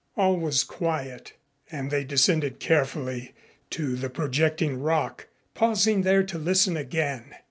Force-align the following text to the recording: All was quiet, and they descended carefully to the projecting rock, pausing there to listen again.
All 0.17 0.35
was 0.39 0.63
quiet, 0.63 1.33
and 1.71 1.91
they 1.91 2.03
descended 2.03 2.57
carefully 2.59 3.35
to 3.69 3.95
the 3.95 4.09
projecting 4.09 4.81
rock, 4.81 5.27
pausing 5.53 6.01
there 6.01 6.23
to 6.23 6.39
listen 6.39 6.75
again. 6.75 7.35